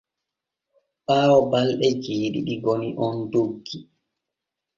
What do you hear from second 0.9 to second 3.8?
Ɓaawo balɗe jeeɗiɗi goni on doggi.